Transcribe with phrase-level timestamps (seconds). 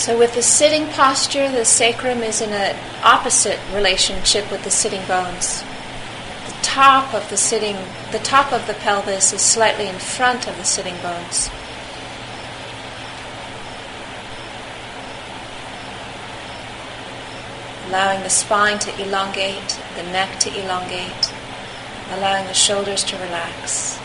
[0.00, 5.06] So, with the sitting posture, the sacrum is in an opposite relationship with the sitting
[5.06, 5.62] bones.
[6.46, 7.76] The top of the sitting,
[8.10, 11.50] the top of the pelvis is slightly in front of the sitting bones.
[17.88, 21.30] Allowing the spine to elongate, the neck to elongate,
[22.12, 23.99] allowing the shoulders to relax.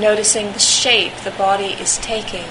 [0.00, 2.44] Noticing the shape the body is taking.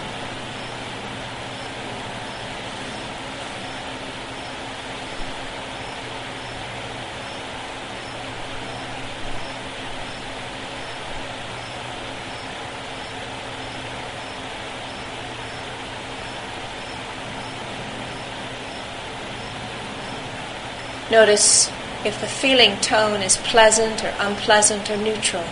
[21.09, 21.71] Notice
[22.05, 25.43] if the feeling tone is pleasant or unpleasant or neutral,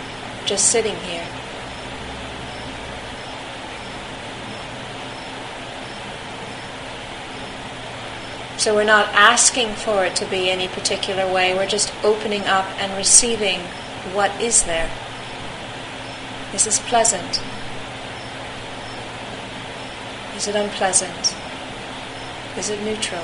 [0.44, 1.35] just sitting here.
[8.66, 12.64] So we're not asking for it to be any particular way, we're just opening up
[12.80, 13.60] and receiving
[14.12, 14.90] what is there.
[16.50, 17.40] This is pleasant.
[20.34, 21.36] Is it unpleasant?
[22.58, 23.22] Is it neutral?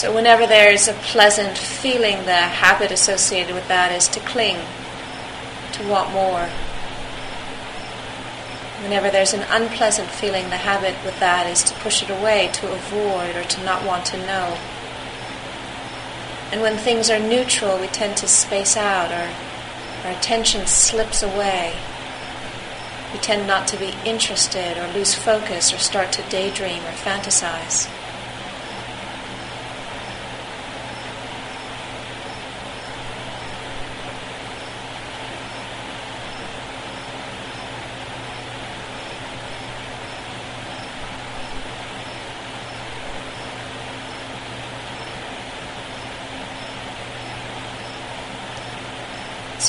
[0.00, 4.56] So, whenever there's a pleasant feeling, the habit associated with that is to cling,
[5.72, 6.48] to want more.
[8.82, 12.72] Whenever there's an unpleasant feeling, the habit with that is to push it away, to
[12.72, 14.56] avoid, or to not want to know.
[16.50, 19.30] And when things are neutral, we tend to space out, or
[20.08, 21.74] our attention slips away.
[23.12, 27.86] We tend not to be interested, or lose focus, or start to daydream or fantasize.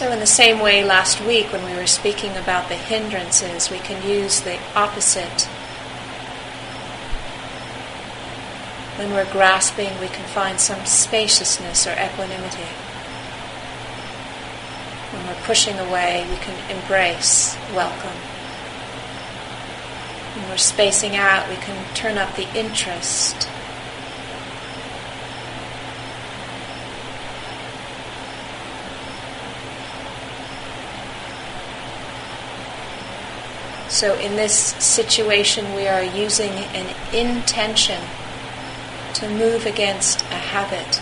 [0.01, 3.77] So, in the same way, last week when we were speaking about the hindrances, we
[3.77, 5.43] can use the opposite.
[8.97, 12.65] When we're grasping, we can find some spaciousness or equanimity.
[15.13, 18.17] When we're pushing away, we can embrace, welcome.
[20.35, 23.47] When we're spacing out, we can turn up the interest
[34.01, 38.01] So, in this situation, we are using an intention
[39.13, 41.00] to move against a habit.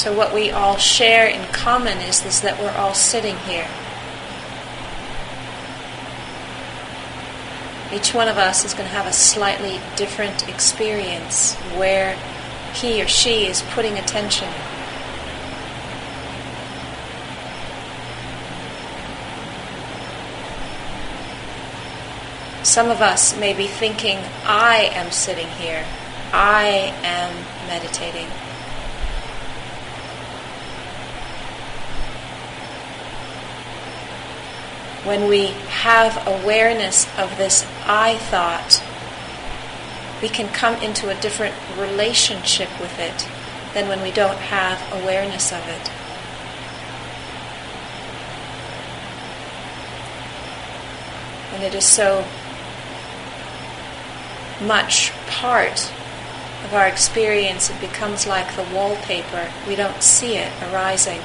[0.00, 3.68] So, what we all share in common is this that we're all sitting here.
[7.92, 12.16] Each one of us is going to have a slightly different experience where
[12.72, 14.48] he or she is putting attention.
[22.62, 24.16] Some of us may be thinking,
[24.46, 25.84] I am sitting here,
[26.32, 27.36] I am
[27.68, 28.28] meditating.
[35.04, 38.82] When we have awareness of this I thought,
[40.22, 43.26] we can come into a different relationship with it
[43.72, 45.90] than when we don't have awareness of it.
[51.54, 52.26] And it is so
[54.60, 55.90] much part
[56.64, 59.50] of our experience, it becomes like the wallpaper.
[59.66, 61.20] We don't see it arising.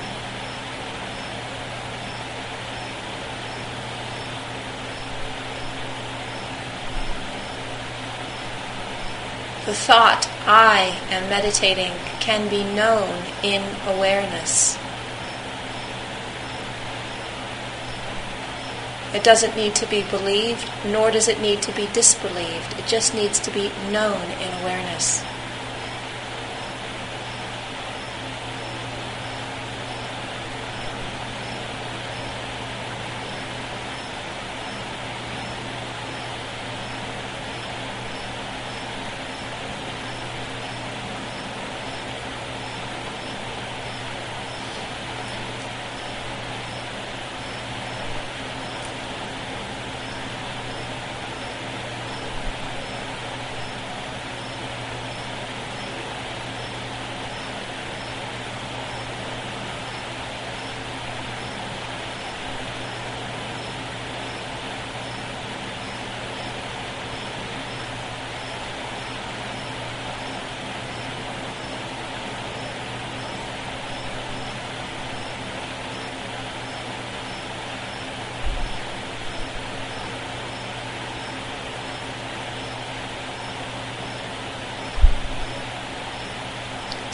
[9.65, 14.77] The thought, I am meditating, can be known in awareness.
[19.15, 22.77] It doesn't need to be believed, nor does it need to be disbelieved.
[22.77, 25.23] It just needs to be known in awareness.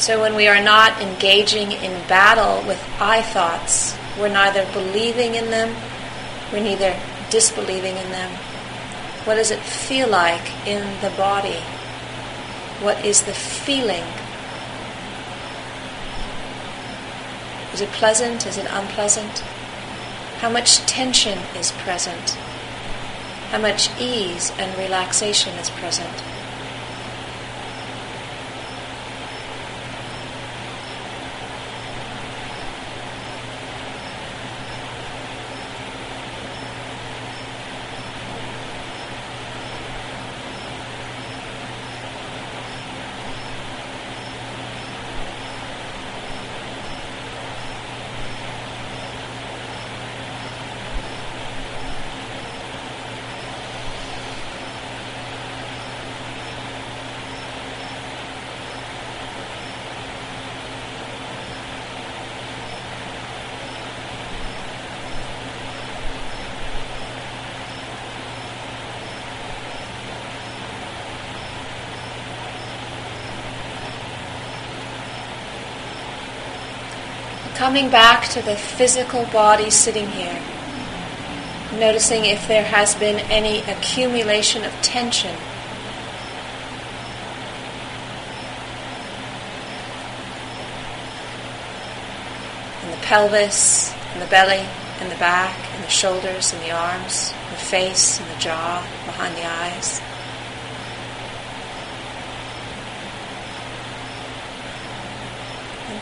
[0.02, 5.52] So when we are not engaging in battle with I thoughts, we're neither believing in
[5.52, 5.76] them,
[6.52, 7.00] we're neither
[7.30, 8.32] disbelieving in them.
[9.26, 11.60] What does it feel like in the body?
[12.82, 14.04] What is the feeling?
[17.72, 18.48] Is it pleasant?
[18.48, 19.42] Is it unpleasant?
[20.40, 22.32] How much tension is present?
[23.52, 26.24] How much ease and relaxation is present?
[77.62, 80.42] Coming back to the physical body sitting here,
[81.78, 85.36] noticing if there has been any accumulation of tension.
[92.82, 94.66] In the pelvis, in the belly,
[95.00, 98.84] in the back, in the shoulders, in the arms, in the face, in the jaw,
[99.06, 100.02] behind the eyes.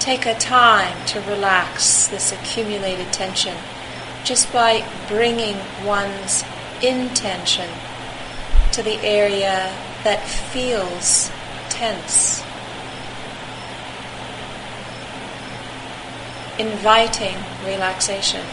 [0.09, 3.55] Take a time to relax this accumulated tension
[4.23, 6.43] just by bringing one's
[6.81, 7.69] intention
[8.71, 9.71] to the area
[10.03, 11.29] that feels
[11.69, 12.41] tense.
[16.57, 18.43] Inviting relaxation.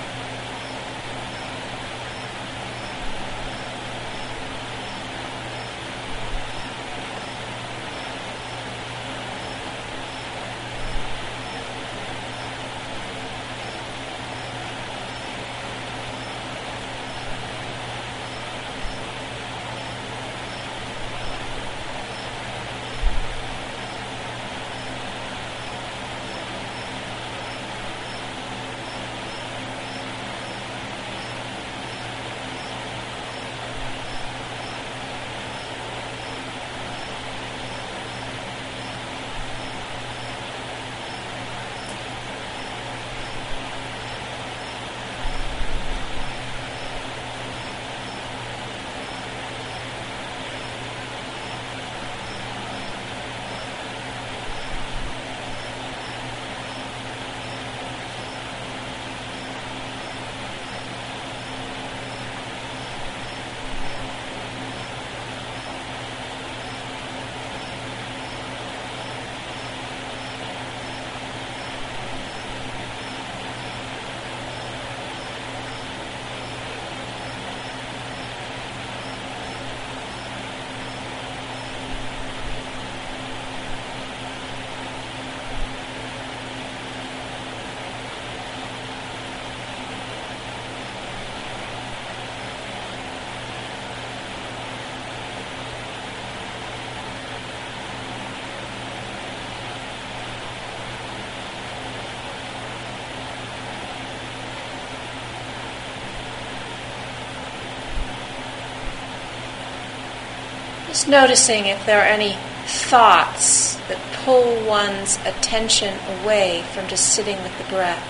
[110.96, 117.36] Just noticing if there are any thoughts that pull one's attention away from just sitting
[117.42, 118.02] with the breath.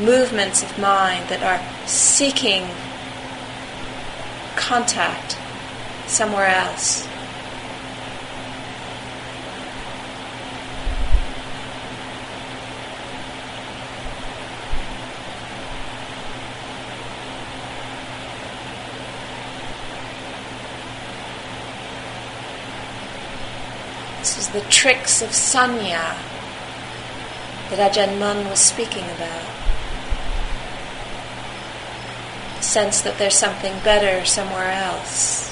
[0.00, 2.66] Movements of mind that are seeking
[4.56, 5.38] contact
[6.08, 7.06] somewhere else.
[24.52, 26.16] The tricks of sanya
[27.70, 29.44] that Ajahn Mun was speaking about.
[32.56, 35.47] The sense that there's something better somewhere else.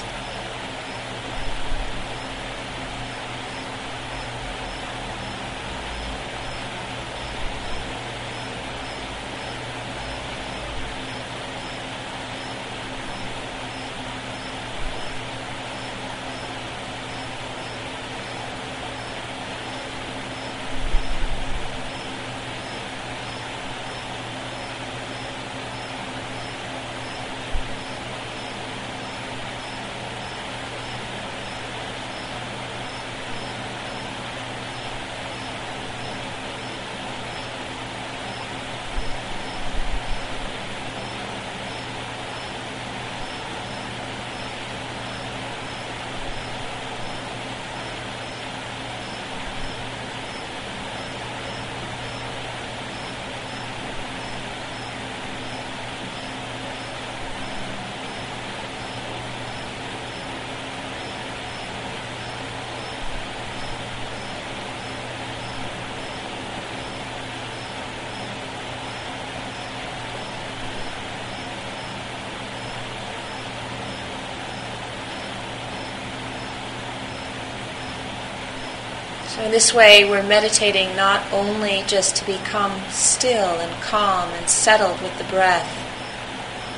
[79.37, 84.49] So, in this way, we're meditating not only just to become still and calm and
[84.49, 85.71] settled with the breath,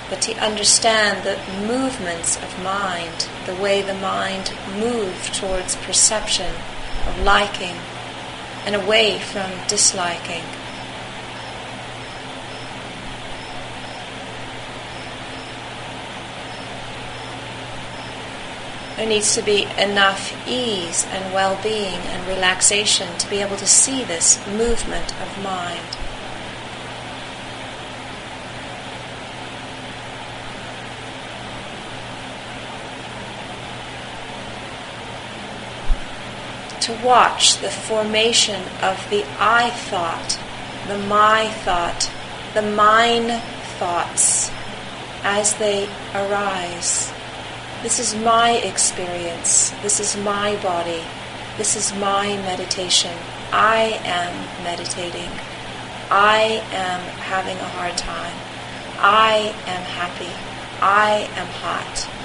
[0.10, 6.54] but to understand the movements of mind, the way the mind moves towards perception
[7.08, 7.78] of liking
[8.66, 10.44] and away from disliking.
[19.00, 23.66] There needs to be enough ease and well being and relaxation to be able to
[23.66, 25.80] see this movement of mind.
[36.82, 40.38] To watch the formation of the I thought,
[40.90, 42.12] the my thought,
[42.54, 43.42] the mine
[43.78, 44.52] thoughts
[45.24, 47.14] as they arise.
[47.82, 49.70] This is my experience.
[49.82, 51.02] This is my body.
[51.58, 53.16] This is my meditation.
[53.54, 55.32] I am meditating.
[56.12, 58.36] I am having a hard time.
[59.00, 60.28] I am happy.
[60.82, 62.19] I am hot.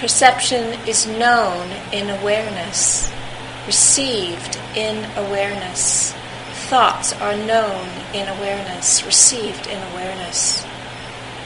[0.00, 3.12] Perception is known in awareness,
[3.66, 6.14] received in awareness.
[6.70, 10.64] Thoughts are known in awareness, received in awareness.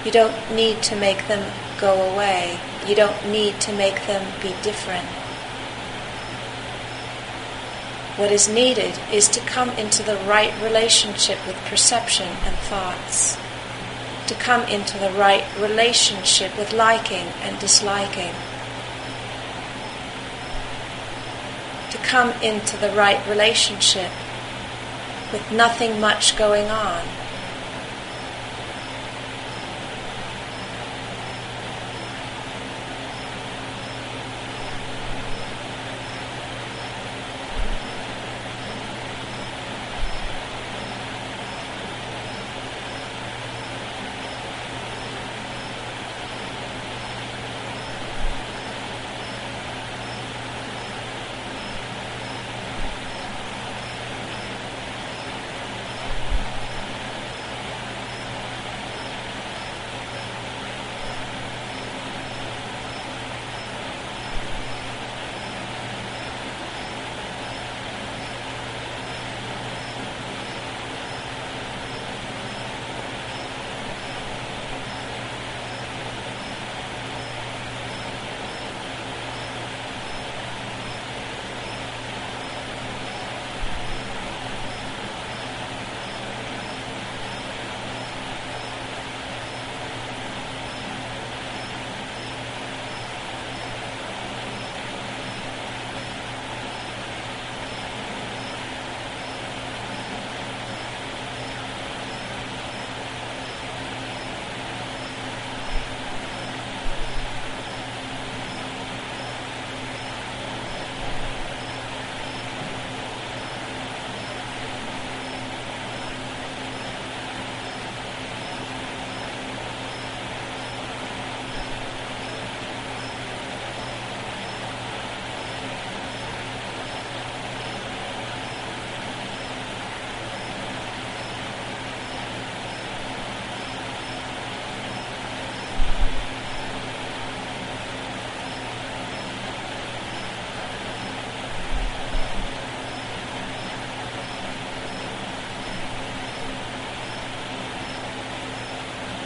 [0.04, 2.60] You don't need to make them go away.
[2.86, 5.08] You don't need to make them be different.
[8.16, 13.36] What is needed is to come into the right relationship with perception and thoughts
[14.26, 18.32] to come into the right relationship with liking and disliking.
[21.90, 24.10] To come into the right relationship
[25.32, 27.04] with nothing much going on.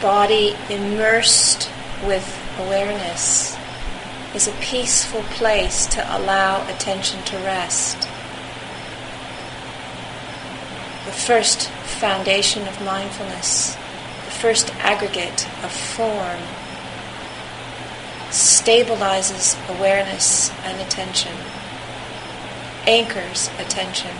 [0.09, 1.69] Body immersed
[2.03, 2.25] with
[2.57, 3.55] awareness
[4.33, 7.95] is a peaceful place to allow attention to rest.
[11.05, 11.69] The first
[11.99, 16.41] foundation of mindfulness, the first aggregate of form,
[18.31, 21.35] stabilizes awareness and attention,
[22.87, 24.15] anchors attention.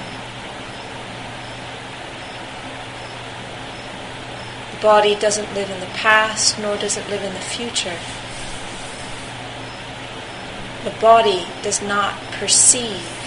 [4.82, 7.98] Body doesn't live in the past, nor does it live in the future.
[10.84, 13.18] The body does not perceive.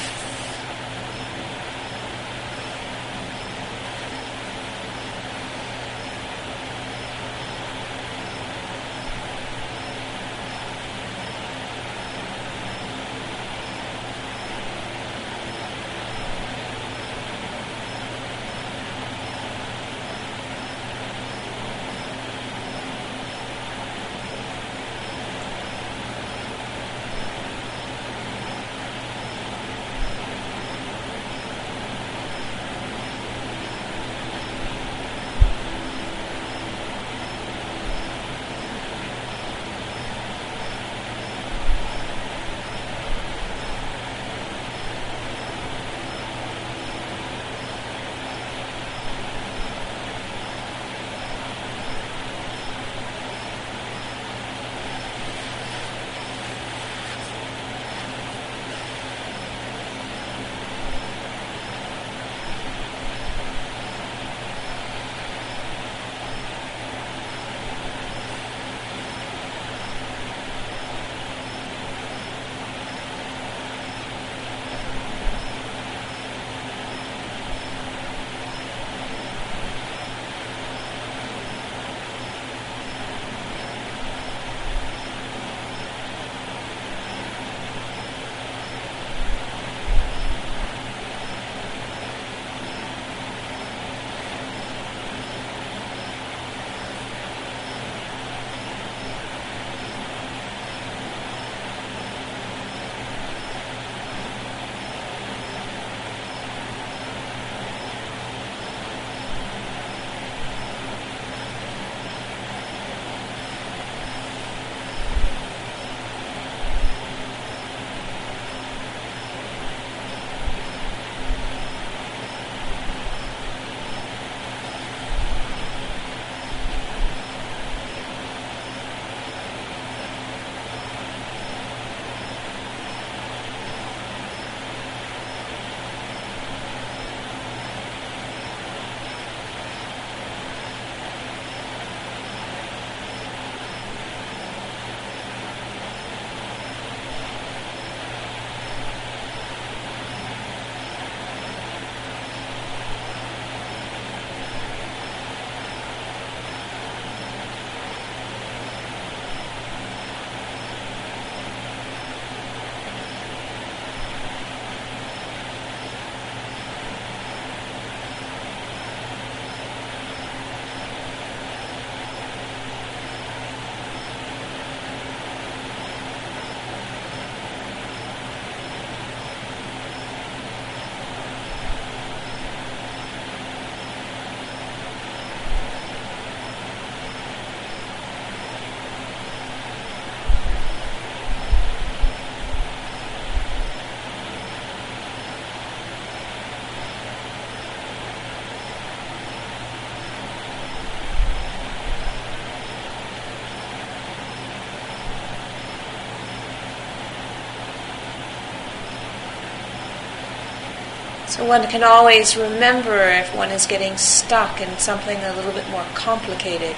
[211.32, 215.66] So one can always remember if one is getting stuck in something a little bit
[215.70, 216.76] more complicated,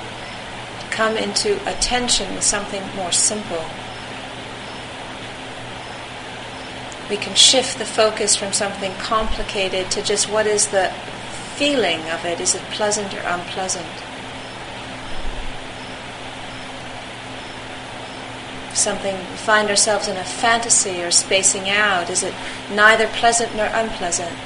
[0.79, 3.65] to come into attention with something more simple.
[7.11, 10.93] We can shift the focus from something complicated to just what is the
[11.57, 12.39] feeling of it?
[12.39, 14.14] Is it pleasant or unpleasant?
[18.85, 19.17] Something,
[19.47, 22.35] find ourselves in a fantasy or spacing out, is it
[22.71, 24.37] neither pleasant nor unpleasant?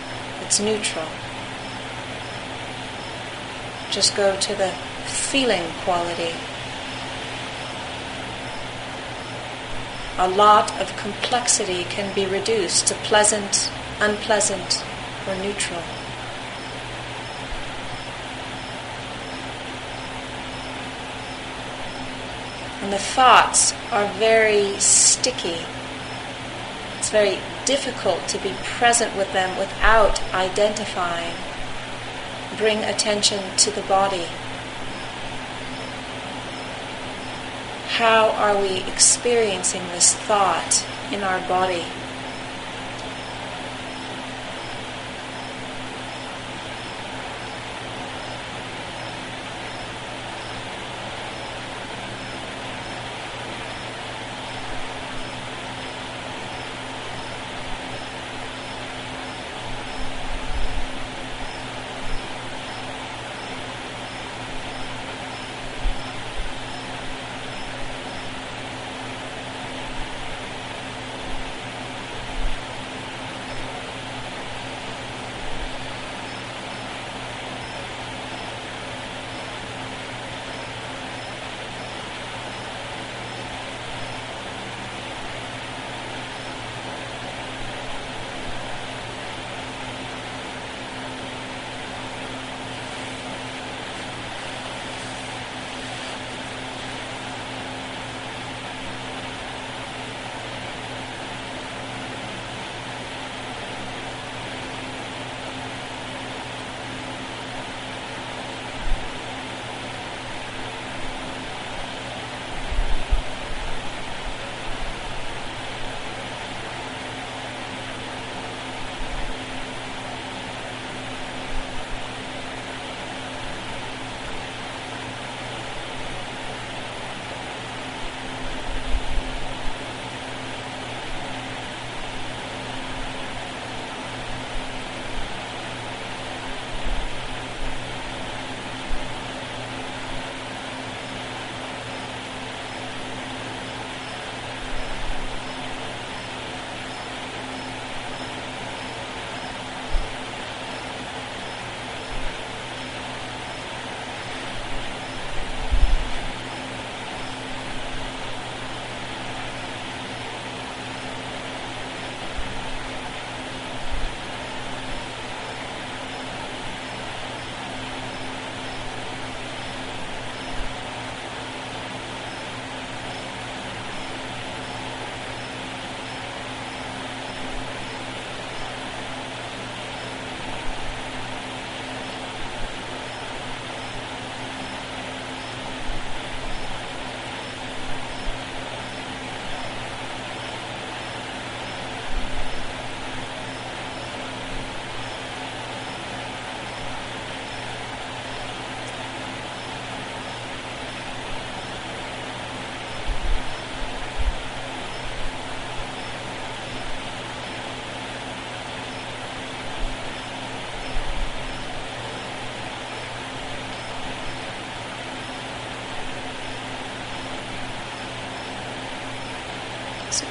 [0.42, 1.08] It's neutral.
[3.90, 4.70] Just go to the
[5.06, 6.32] feeling quality.
[10.18, 14.84] A lot of complexity can be reduced to pleasant, unpleasant,
[15.26, 15.82] or neutral.
[22.88, 25.58] And the thoughts are very sticky.
[26.96, 31.34] It's very difficult to be present with them without identifying.
[32.56, 34.24] Bring attention to the body.
[37.88, 41.84] How are we experiencing this thought in our body?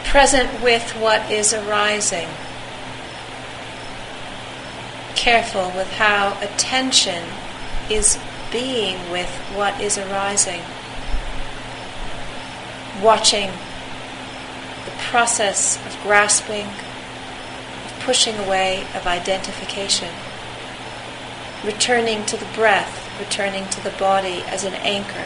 [0.04, 2.28] Present with what is arising.
[5.15, 7.23] Careful with how attention
[7.89, 8.17] is
[8.52, 10.62] being with what is arising.
[13.02, 13.52] Watching
[14.86, 20.13] the process of grasping, of pushing away, of identification.
[21.63, 25.26] Returning to the breath, returning to the body as an anchor.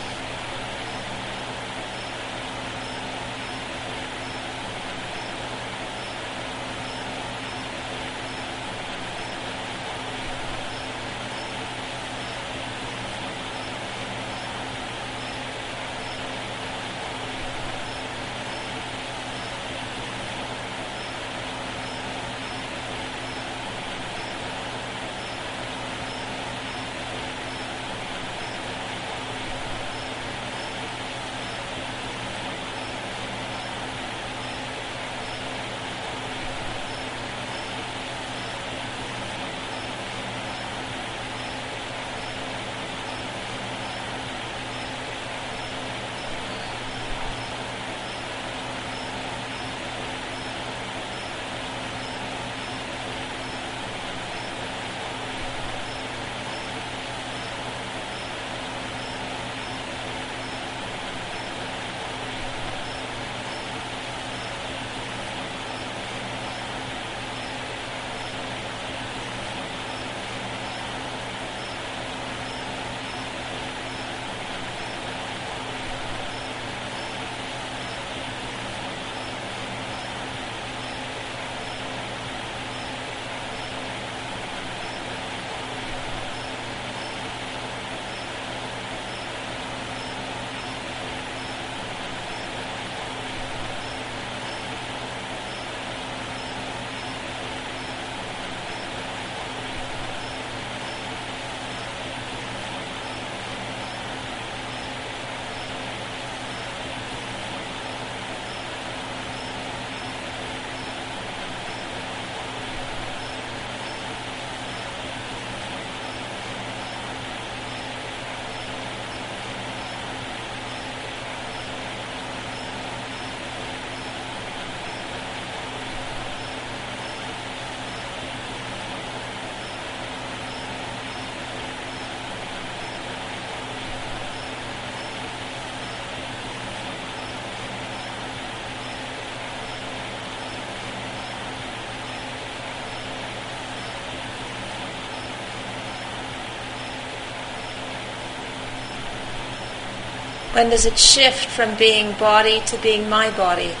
[150.61, 153.71] When does it shift from being body to being my body?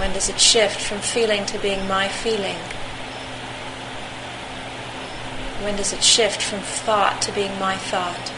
[0.00, 2.56] When does it shift from feeling to being my feeling?
[5.62, 8.32] When does it shift from thought to being my thought?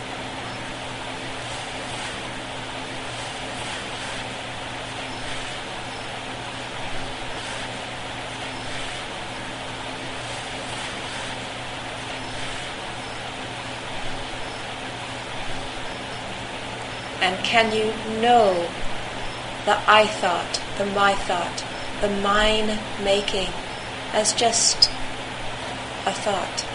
[17.21, 17.87] And can you
[18.21, 18.69] know
[19.65, 21.65] the I thought, the my thought,
[22.01, 23.49] the mine making
[24.13, 24.89] as just
[26.07, 26.68] a thought?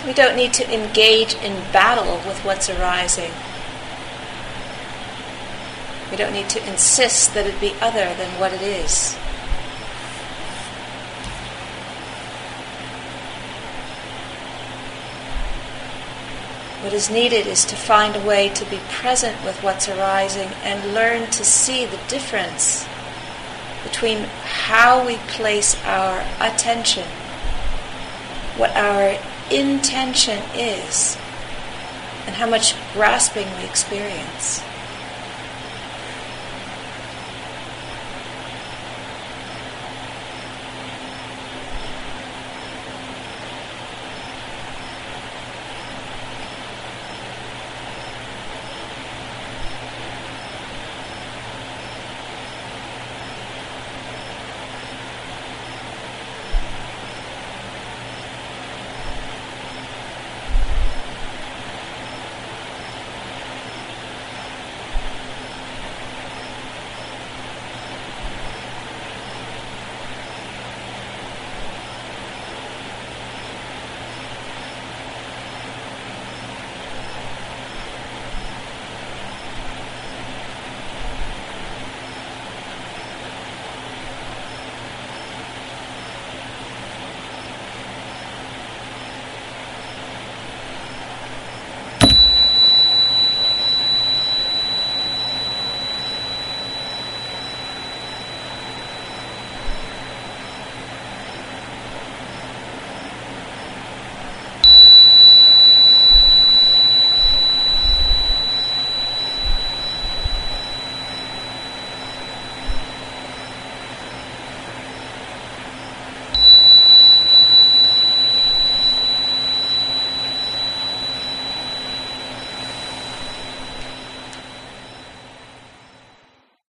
[0.00, 3.30] We don't need to engage in battle with what's arising.
[6.10, 9.14] We don't need to insist that it be other than what it is.
[16.82, 20.94] What is needed is to find a way to be present with what's arising and
[20.94, 22.86] learn to see the difference
[23.84, 27.06] between how we place our attention,
[28.56, 29.16] what our
[29.50, 31.16] intention is
[32.26, 34.62] and how much grasping we experience.